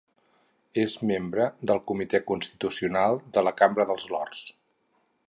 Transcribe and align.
És 0.83 0.95
membre 1.09 1.45
del 1.71 1.81
Comitè 1.91 2.23
Constitucional 2.31 3.21
de 3.37 3.45
la 3.49 3.55
Cambra 3.63 3.89
de 3.93 4.03
Lords. 4.17 4.45